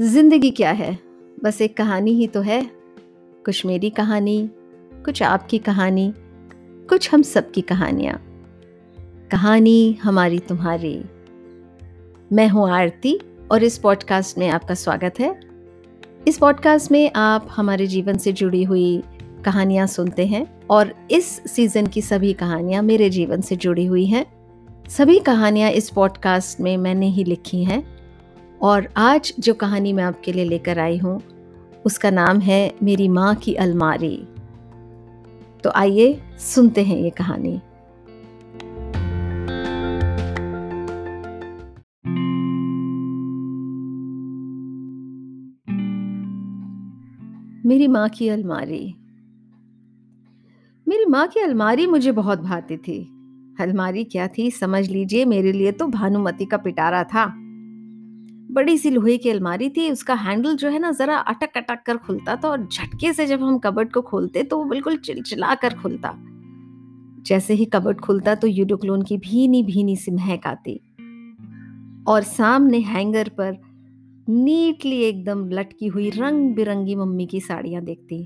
[0.00, 0.98] ज़िंदगी क्या है?
[1.44, 2.70] बस एक कहानी ही तो है।
[3.44, 4.50] कुछ मेरी कहानी,
[5.04, 6.14] कुछ आपकी कहानी,
[6.88, 8.20] कुछ हम सबकी कहानियाँ।
[9.30, 11.04] कहानी हमारी तुम्हारी।
[12.32, 13.20] मैं हूँ आरती
[13.50, 15.40] और इस पॉडकास्ट में आपका स्वागत है।
[16.28, 19.02] इस पॉडकास्ट में आप हमारे जीवन से जुड़ी हुई
[19.44, 24.26] कहानियाँ सुनते हैं और इस सीज़न की सभी कहानियाँ मेरे जीवन से जुड़ी हुई हैं।
[24.88, 27.95] सभी कहानियाँ इस पॉडकास्ट में मैंने ही लिखी हैं।
[28.66, 31.22] और आज जो कहानी मैं आपके लिए लेकर आई हूँ,
[31.86, 34.28] उसका नाम है मेरी माँ की अलमारी।
[35.64, 37.60] तो आइए, सुनते हैं ये कहानी।
[47.68, 48.94] मेरी माँ की अलमारी।
[50.88, 53.02] मेरी माँ की अलमारी मुझे बहुत भाती थी।
[53.60, 57.45] अलमारी क्या थी, समझ लीजिए, मेरे लिए तो भानुमति का पिटारा था।
[58.56, 61.96] बड़ी सी लोहे की अलमारी थी, उसका हैंडल जो है ना जरा अटक अटक कर
[61.96, 65.74] खुलता था और झटके से जब हम कबर्ड को खोलते तो वो बिल्कुल चिलचिला कर
[65.74, 66.12] खुलता।
[67.26, 70.74] जैसे ही कबर्ड खुलता तो यूडोक्लोन की भीनी भीनी सी महक आती।
[72.08, 73.56] और सामने हैंगर पर
[74.28, 78.22] नीटली एकदम लटकी हुई रंग बिरंगी मम्मी की साड़ियाँ देखती।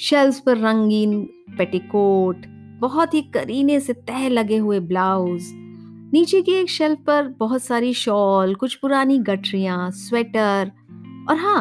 [0.00, 1.22] शेल्स पर रंगीन
[1.58, 2.46] पेटिकोट,
[2.80, 5.52] बहुत ही करीने से तह लगे हुए ब्लाउज
[6.14, 10.70] नीचे की एक शेल्फ पर बहुत सारी शॉल, कुछ पुरानी गठरियाँ, स्वेटर
[11.30, 11.60] और हाँ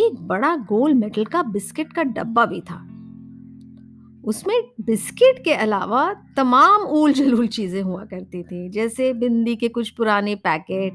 [0.00, 2.76] एक बड़ा गोल मेटल का बिस्किट का डब्बा भी था।
[4.24, 9.90] उसमें बिस्किट के अलावा तमाम ऊल जलूल चीज़ें हुआ करती थी, जैसे बिंदी के कुछ
[9.90, 10.92] पुराने पैकेट,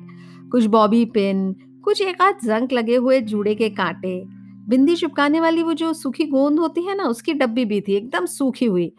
[0.51, 1.51] कुछ बॉबी पिन,
[1.83, 4.23] कुछ एक आध जंक लगे हुए जूड़े के कांटे।
[4.69, 8.25] बिंदी चिपकाने वाली वो जो सूखी गोंद होती है ना, उसकी डब्बी भी थी, एकदम
[8.25, 8.91] सूखी हुई।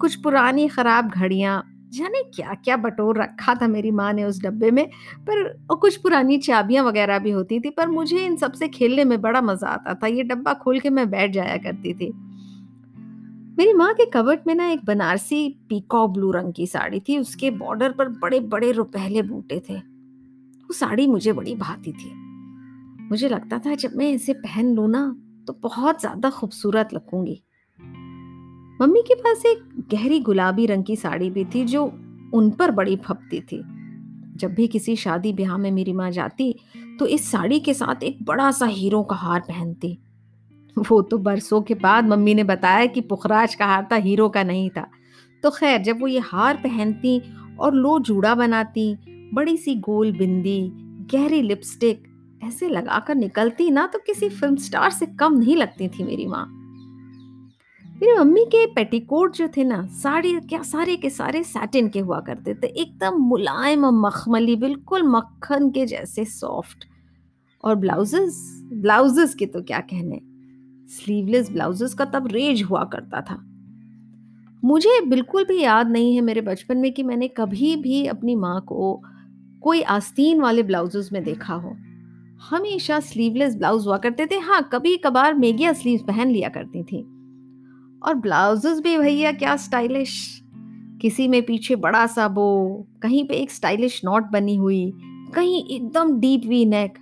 [0.00, 1.62] कुछ पुरानी खराब घड़ियाँ
[1.94, 4.86] जाने क्या क्या बटोर रखा था मेरी माँ ने उस डब्बे में।
[5.20, 9.20] पर और कुछ पुरानी चाबियाँ वगैरह भी होती थी, पर मुझे इन सबसे खेलने में
[9.20, 12.12] बड़ा मज़ा आता था। ये डब्बा खोल के मैं बैठ जाया करती थी।
[13.58, 17.50] मेरी माँ के कबट में ना एक बनारसी पीकॉ ब्लू रंग की साड़ी थी। उसके
[17.52, 22.12] बॉर्डर पर बड़े बड़े रुपहले बूटे थे। वो साड़ी मुझे बड़ी भाती थी।
[23.10, 25.04] मुझे लगता था, जब मैं इसे पहन लू ना
[25.46, 27.42] तो बहुत ज़्यादा खूबसूरत लगूँगी।
[28.80, 29.58] मम्मी के पास एक
[29.90, 31.84] गहरी गुलाबी रंग की साड़ी भी थी जो
[32.34, 33.62] उन पर बड़ी फपती थी।
[34.36, 36.54] जब भी किसी शादी ब्याह में मेरी माँ जाती
[36.98, 39.98] तो इस साड़ी के साथ एक बड़ा सा हीरो का हार पहनती।
[40.76, 44.42] वो तो बरसों के बाद मम्मी ने बताया कि पुखराज का हार था, हीरो का
[44.42, 44.86] नहीं था।
[45.42, 47.20] तो खैर, जब वो ये हार पहनती
[47.60, 48.96] और लो जूड़ा बनाती,
[49.34, 50.70] बड़ी सी गोल बिंदी,
[51.12, 52.02] गहरी लिपस्टिक,
[52.44, 56.44] ऐसे लगाकर निकलती ना तो किसी फ़िल्म स्टार से कम नहीं लगती थी मेरी माँ।
[57.94, 62.18] मेरी मम्मी के पेटीकोट जो थे ना साड़ी क्या सारे के सारे सैटिन के हुआ
[62.20, 66.84] करते थे, एकदम मुलायम और मखमली, बिल्कुल मक्खन के जैसे सॉफ्ट
[67.64, 68.40] और ब्लाउजेस
[68.72, 70.20] ब्लाउजेस के तो क्या कहने?
[70.90, 73.38] स्लीवलेस ब्लाउजेस का तब रेज हुआ करता था।
[74.64, 78.60] मुझे बिल्कुल भी याद नहीं है मेरे बचपन में कि मैंने कभी भी अपनी माँ
[78.60, 79.00] को
[79.62, 81.76] कोई आस्तीन वाले ब्लाउजेस में देखा हो।
[82.50, 87.06] हमेशा स्लीवलेस ब्लाउज हुआ करते थे। हाँ कभी कभार मेगिया स्लीव पहन लिया करती थी।
[88.04, 90.40] और ब्लाउजेस भी भैया क्या स्टाइलिश।
[91.00, 92.44] किसी में पीछे बड़ा सा बो
[93.02, 94.92] कहीं पे एक स्टाइलिश नॉट बनी हुई
[95.34, 96.98] कहीं एकदम डीप वी नेक।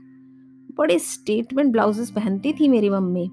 [0.79, 3.25] बड़े स्टेटमेंट ब्लाउजेस पहनती थी मेरी मम्मी।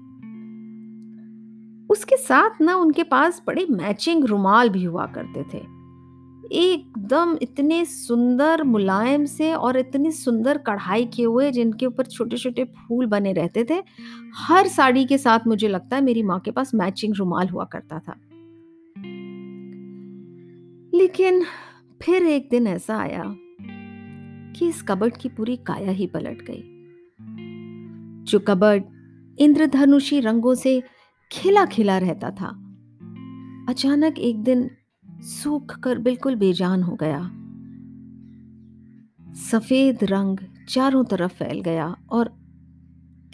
[1.90, 5.79] उसके साथ ना उनके पास बड़े मैचिंग रुमाल भी हुआ करते थे।
[6.52, 12.64] एकदम इतने सुंदर मुलायम से और इतनी सुंदर कढ़ाई किए हुए, जिनके ऊपर छोटे छोटे
[12.64, 13.82] फूल बने रहते थे।
[14.34, 17.98] हर साड़ी के साथ मुझे लगता है मेरी माँ के पास मैचिंग रुमाल हुआ करता
[17.98, 18.12] था।
[20.94, 21.44] लेकिन
[22.02, 23.24] फिर एक दिन ऐसा आया
[24.56, 26.62] कि इस कबर्ड की पूरी काया ही पलट गई।
[28.24, 28.84] जो कबर्ड
[29.38, 30.82] इंद्रधनुषी रंगों से
[31.32, 32.66] खिला खिला रहता था।
[33.68, 34.70] अचानक एक दिन
[35.22, 37.30] सूख कर बिल्कुल बेजान हो गया।
[39.34, 42.34] सफ़ेद रंग चारों तरफ़ फैल गया और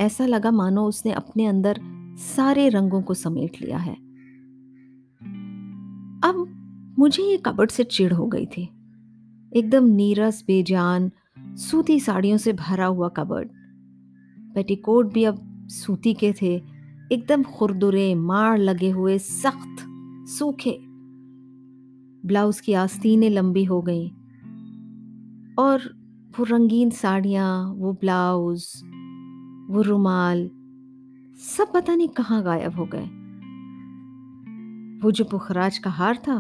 [0.01, 1.81] ऐसा लगा मानो उसने अपने अंदर
[2.19, 3.95] सारे रंगों को समेट लिया है।
[6.25, 6.53] अब
[6.99, 8.63] मुझे ये कबट से चिढ़ हो गई थी।
[9.55, 13.49] एकदम नीरस, बेजान, सूती साड़ियों से भरा हुआ कबर्ड
[14.55, 16.63] पेटीकोट भी अब सूती के थे।
[17.13, 19.77] एकदम खुरदुरे मार लगे हुए, सख्त,
[20.29, 20.86] सूखे
[22.27, 24.09] ब्लाउज की आस्तीनें लंबी हो गई
[25.59, 25.81] और
[26.39, 28.83] वो रंगीन साड़ियाँ, वो ब्लाउज,
[29.71, 30.51] वो रुमाल,
[31.39, 33.07] सब पता नहीं कहाँ गायब हो गए।
[35.03, 36.37] वो जो पुखराज का हार था,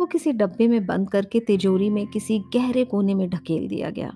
[0.00, 4.08] वो किसी डब्बे में बंद करके तिजोरी में किसी गहरे कोने में ढकेल दिया गया।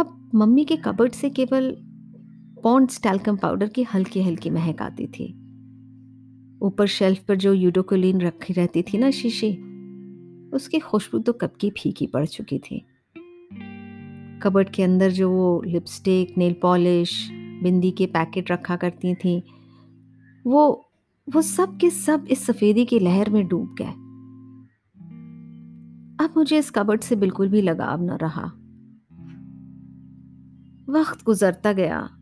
[0.00, 1.76] अब मम्मी के कबर्ड से केवल
[2.62, 5.43] पॉन्ड्स टैल्कम पाउडर की हल्की हल्की महक आती थी।
[6.64, 9.52] ऊपर शेल्फ पर जो यूडोकोलिन रखी रहती थी ना शीशी,
[10.52, 12.86] उसकी खुशबू तो कब की फीकी पड़ चुकी थी।
[14.42, 17.30] कबर्ड के अंदर जो वो लिपस्टिक, नेल पॉलिश,
[17.62, 19.42] बिंदी के पैकेट रखा करती थी,
[20.46, 20.90] वो
[21.34, 23.92] वो सब के सब इस सफ़ेदी की लहर में डूब गए।
[26.24, 28.44] अब मुझे इस कबर्ड से बिल्कुल भी लगाव न रहा।
[30.88, 32.18] वक्त गुजरता गया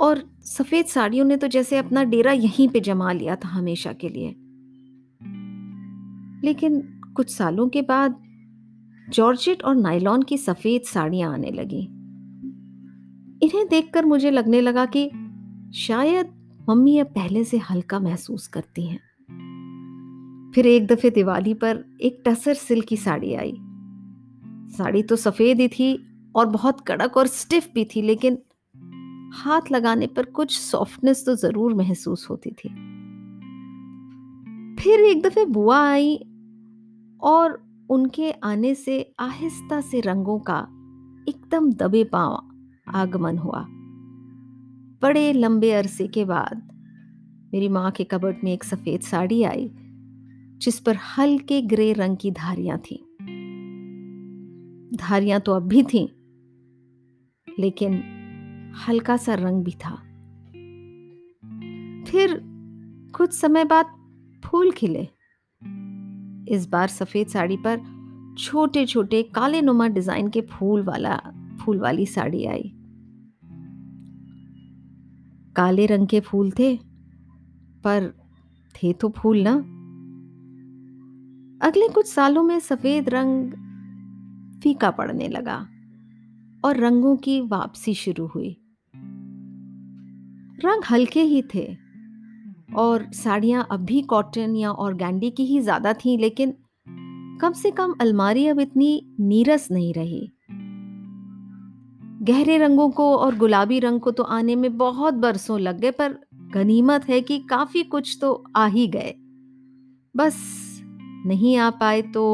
[0.00, 4.08] और सफ़ेद साड़ियों ने तो जैसे अपना डेरा यहीं पे जमा लिया था हमेशा के
[4.08, 4.28] लिए।
[6.44, 6.80] लेकिन
[7.16, 8.22] कुछ सालों के बाद
[9.10, 11.80] जॉर्जेट और नायलॉन की सफ़ेद साड़ियाँ आने लगी।
[13.42, 15.10] इन्हें देखकर मुझे लगने लगा कि
[15.74, 16.26] शायद
[16.70, 19.00] मम्मी अब पहले से हल्का महसूस करती हैं।
[20.54, 23.52] फिर एक दफे दिवाली पर एक टसर सिल्क की साड़ी आई।
[24.76, 26.06] साड़ी तो सफ़ेद ही थी
[26.36, 28.38] और बहुत कड़क और स्टिफ भी थी, लेकिन
[29.34, 32.68] हाथ लगाने पर कुछ सॉफ्टनेस तो ज़रूर महसूस होती थी।
[34.74, 36.16] फिर एक दफे बुआ आई
[37.22, 37.58] और
[37.90, 40.58] उनके आने से आहिस्ता से रंगों का
[41.28, 42.42] एकदम दबे पाव
[42.94, 43.64] आगमन हुआ।
[45.02, 46.62] बड़े लंबे अरसे के बाद
[47.52, 49.70] मेरी माँ के कबर्ड में एक सफ़ेद साड़ी आई,
[50.58, 52.98] जिस पर हल्के ग्रे रंग की धारियाँ थीं।
[54.98, 56.06] धारियाँ तो अब भी थीं,
[57.48, 58.02] लेकिन
[58.86, 59.94] हल्का सा रंग भी था।
[62.10, 62.40] फिर
[63.16, 63.86] कुछ समय बाद
[64.44, 65.08] फूल खिले।
[66.48, 67.80] इस बार सफ़ेद साड़ी पर
[68.38, 71.16] छोटे छोटे काले नुमा डिज़ाइन के फूल वाला,
[71.60, 72.72] फूल वाली साड़ी आई।
[75.56, 76.76] काले रंग के फूल थे,
[77.84, 78.12] पर
[78.74, 79.54] थे तो फूल ना।
[81.66, 83.52] अगले कुछ सालों में सफ़ेद रंग
[84.62, 85.58] फीका पड़ने लगा
[86.64, 88.56] और रंगों की वापसी शुरू हुई।
[90.58, 91.66] रंग हल्के ही थे।
[92.76, 96.54] और साड़ियाँ अब भी कॉटन या ऑर्गेंडी की ही ज़्यादा थी, लेकिन
[97.40, 98.90] कम से कम अलमारी अब इतनी
[99.20, 100.30] नीरस नहीं रही।
[102.24, 106.18] गहरे रंगों को और गुलाबी रंग को तो आने में बहुत बरसों लग गए, पर
[106.54, 109.14] गनीमत है कि काफ़ी कुछ तो आ ही गए।
[110.14, 110.36] बस
[111.26, 112.24] नहीं आ पाए तो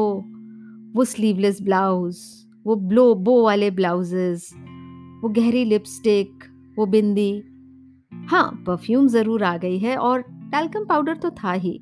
[0.95, 2.17] वो स्लीवलेस ब्लाउज
[2.65, 4.49] वो ब्लो, बो वाले ब्लाउजेस
[5.23, 6.43] वो गहरी लिपस्टिक
[6.77, 7.31] वो बिंदी
[8.11, 11.77] हाँ परफ्यूम ज़रूर आ गई है और टैल्कम पाउडर तो था ही।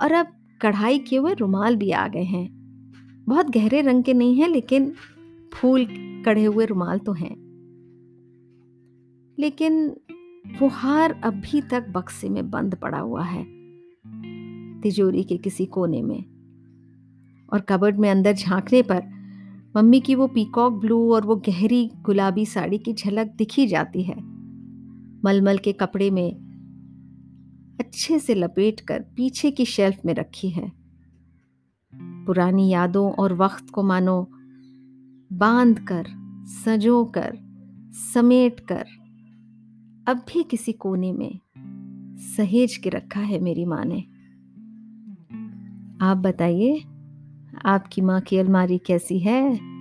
[0.00, 2.48] और अब कढ़ाई किए हुए रुमाल भी आ गए हैं।
[3.26, 4.92] बहुत गहरे रंग के नहीं हैं, लेकिन
[5.52, 5.86] फूल
[6.26, 7.34] कढ़े हुए रुमाल तो हैं।
[9.38, 9.86] लेकिन
[10.60, 13.44] वो हार अभी तक बक्से में बंद पड़ा हुआ है,
[14.82, 16.24] तिजोरी के किसी कोने में।
[17.48, 19.02] और कबर्ड में अंदर झांकने पर
[19.76, 24.31] मम्मी की वो पीकॉक ब्लू और वो गहरी गुलाबी साड़ी की झलक दिखी जाती है।
[25.24, 26.52] मलमल के कपड़े में
[27.80, 30.72] अच्छे से लपेट कर पीछे की शेल्फ में रखी है।
[31.94, 34.28] पुरानी यादों और वक्त को मानो
[35.32, 36.06] बाँध कर,
[36.46, 37.38] सजो कर,
[38.14, 38.84] समेट कर,
[40.08, 41.38] अब भी किसी कोने में
[42.36, 44.00] सहेज के रखा है मेरी माँ ने।
[46.04, 46.80] आप बताइए,
[47.64, 49.71] आपकी माँ की अलमारी कैसी है?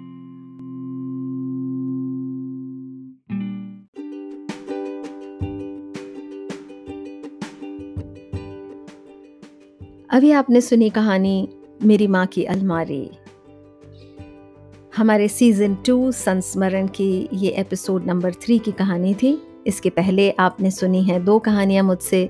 [10.22, 11.48] अभी आपने सुनी कहानी
[11.84, 13.10] मेरी माँ की अलमारी।
[14.98, 19.32] हमारे सीज़न टू संस्मरण की ये एपिसोड नंबर थ्री की कहानी थी।
[19.68, 22.22] इसके पहले आपने सुनी है दो कहानियाँ मुझसे।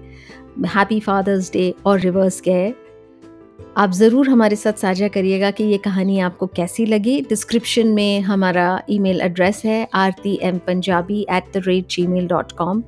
[0.68, 2.74] हैप्पी फादर्स डे और रिवर्स गए
[3.78, 8.82] आप ज़रूर हमारे साथ साझा करिएगा कि ये कहानी आपको कैसी लगी। डिस्क्रिप्शन में हमारा
[8.90, 12.84] ईमेल एड्रेस है Aarti M Punjabi at the rate gmail dot com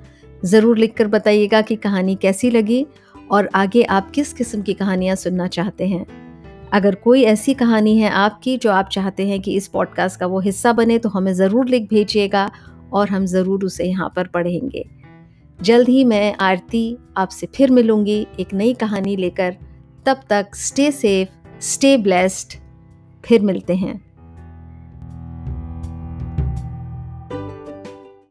[0.46, 2.86] ज़रूर लिख कर बताइएगा कि कहानी कैसी लगी
[3.32, 6.06] और आगे आप किस किस्म की कहानियाँ सुनना चाहते हैं?
[6.74, 10.40] अगर कोई ऐसी कहानी है आपकी जो आप चाहते हैं कि इस पॉडकास्ट का वो
[10.40, 12.50] हिस्सा बने तो हमें ज़रूर लिख भेजिएगा
[12.94, 14.86] और हम ज़रूर उसे यहाँ पर पढ़ेंगे।
[15.60, 19.56] जल्द ही मैं आरती आपसे फिर मिलूँगी एक नई कहानी लेकर।
[20.06, 22.58] तब तक स्टे सेफ़ स्टे ब्लेस्ड
[23.24, 24.00] फिर मिलते हैं।